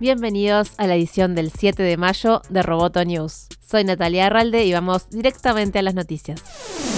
Bienvenidos 0.00 0.72
a 0.78 0.86
la 0.86 0.94
edición 0.94 1.34
del 1.34 1.50
7 1.50 1.82
de 1.82 1.98
mayo 1.98 2.40
de 2.48 2.62
Roboto 2.62 3.04
News. 3.04 3.48
Soy 3.60 3.84
Natalia 3.84 4.28
Arralde 4.28 4.64
y 4.64 4.72
vamos 4.72 5.10
directamente 5.10 5.78
a 5.78 5.82
las 5.82 5.94
noticias. 5.94 6.89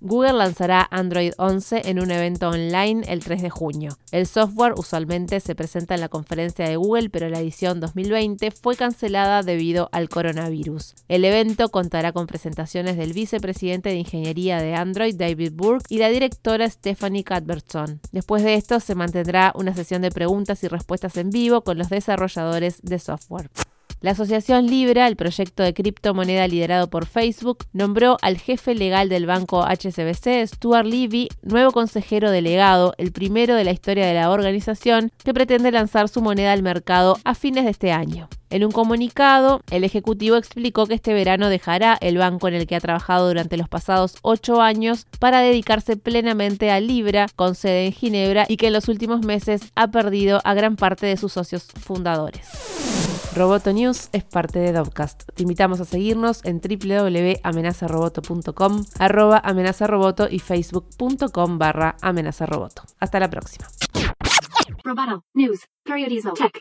Google 0.00 0.34
lanzará 0.34 0.86
Android 0.90 1.32
11 1.38 1.82
en 1.86 2.00
un 2.00 2.10
evento 2.12 2.48
online 2.48 3.02
el 3.08 3.24
3 3.24 3.42
de 3.42 3.50
junio. 3.50 3.98
El 4.12 4.26
software 4.26 4.74
usualmente 4.76 5.40
se 5.40 5.56
presenta 5.56 5.94
en 5.94 6.00
la 6.00 6.08
conferencia 6.08 6.68
de 6.68 6.76
Google, 6.76 7.10
pero 7.10 7.28
la 7.28 7.40
edición 7.40 7.80
2020 7.80 8.52
fue 8.52 8.76
cancelada 8.76 9.42
debido 9.42 9.88
al 9.90 10.08
coronavirus. 10.08 10.94
El 11.08 11.24
evento 11.24 11.68
contará 11.70 12.12
con 12.12 12.26
presentaciones 12.26 12.96
del 12.96 13.12
vicepresidente 13.12 13.88
de 13.88 13.96
ingeniería 13.96 14.60
de 14.60 14.74
Android, 14.74 15.16
David 15.16 15.52
Burke, 15.54 15.86
y 15.88 15.98
la 15.98 16.10
directora 16.10 16.70
Stephanie 16.70 17.24
Cuthbertson. 17.24 18.00
Después 18.12 18.44
de 18.44 18.54
esto 18.54 18.78
se 18.78 18.94
mantendrá 18.94 19.52
una 19.56 19.74
sesión 19.74 20.02
de 20.02 20.10
preguntas 20.10 20.62
y 20.62 20.68
respuestas 20.68 21.16
en 21.16 21.30
vivo 21.30 21.62
con 21.62 21.76
los 21.76 21.88
desarrolladores 21.88 22.80
de 22.82 22.98
software. 22.98 23.50
La 24.00 24.12
Asociación 24.12 24.68
Libra, 24.68 25.08
el 25.08 25.16
proyecto 25.16 25.64
de 25.64 25.74
criptomoneda 25.74 26.46
liderado 26.46 26.88
por 26.88 27.04
Facebook, 27.06 27.64
nombró 27.72 28.16
al 28.22 28.38
jefe 28.38 28.76
legal 28.76 29.08
del 29.08 29.26
banco 29.26 29.64
HSBC, 29.66 30.46
Stuart 30.46 30.86
Levy, 30.86 31.28
nuevo 31.42 31.72
consejero 31.72 32.30
delegado, 32.30 32.94
el 32.96 33.10
primero 33.10 33.56
de 33.56 33.64
la 33.64 33.72
historia 33.72 34.06
de 34.06 34.14
la 34.14 34.30
organización, 34.30 35.10
que 35.24 35.34
pretende 35.34 35.72
lanzar 35.72 36.08
su 36.08 36.22
moneda 36.22 36.52
al 36.52 36.62
mercado 36.62 37.18
a 37.24 37.34
fines 37.34 37.64
de 37.64 37.70
este 37.70 37.90
año. 37.90 38.28
En 38.50 38.64
un 38.64 38.72
comunicado, 38.72 39.60
el 39.70 39.84
Ejecutivo 39.84 40.36
explicó 40.36 40.86
que 40.86 40.94
este 40.94 41.12
verano 41.12 41.48
dejará 41.48 41.98
el 42.00 42.18
banco 42.18 42.48
en 42.48 42.54
el 42.54 42.66
que 42.66 42.76
ha 42.76 42.80
trabajado 42.80 43.28
durante 43.28 43.56
los 43.56 43.68
pasados 43.68 44.16
ocho 44.22 44.62
años 44.62 45.06
para 45.18 45.40
dedicarse 45.40 45.96
plenamente 45.96 46.70
a 46.70 46.80
Libra, 46.80 47.26
con 47.36 47.54
sede 47.54 47.86
en 47.86 47.92
Ginebra, 47.92 48.46
y 48.48 48.56
que 48.56 48.68
en 48.68 48.72
los 48.72 48.88
últimos 48.88 49.24
meses 49.24 49.72
ha 49.74 49.88
perdido 49.88 50.40
a 50.44 50.54
gran 50.54 50.76
parte 50.76 51.06
de 51.06 51.16
sus 51.16 51.32
socios 51.32 51.64
fundadores. 51.64 52.48
Roboto 53.34 53.72
News 53.72 54.08
es 54.12 54.24
parte 54.24 54.58
de 54.58 54.72
Dovcast. 54.72 55.22
Te 55.34 55.42
invitamos 55.42 55.80
a 55.80 55.84
seguirnos 55.84 56.44
en 56.44 56.60
www.amenazaroboto.com, 56.60 58.84
arroba 58.98 59.40
amenazaroboto 59.44 60.28
y 60.30 60.38
facebook.com 60.38 61.58
barra 61.58 61.96
amenazaroboto. 62.00 62.82
Hasta 62.98 63.20
la 63.20 63.30
próxima. 63.30 63.68
Roboto 64.82 65.24
News, 65.34 65.60
Tech. 65.84 66.58